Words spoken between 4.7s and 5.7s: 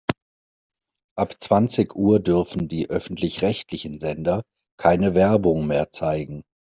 keine Werbung